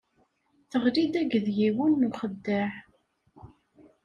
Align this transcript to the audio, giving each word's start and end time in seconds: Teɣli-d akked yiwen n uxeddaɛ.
Teɣli-d 0.69 1.13
akked 1.21 1.45
yiwen 1.57 1.93
n 1.97 2.07
uxeddaɛ. 2.09 2.71